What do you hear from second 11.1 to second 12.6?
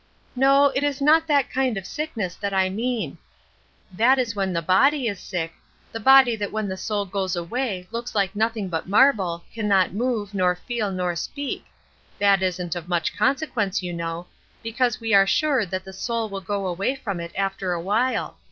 speak; that